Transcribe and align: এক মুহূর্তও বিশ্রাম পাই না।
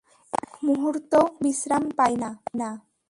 এক 0.33 0.51
মুহূর্তও 0.65 1.25
বিশ্রাম 1.43 1.83
পাই 1.97 2.13
না। 2.21 2.29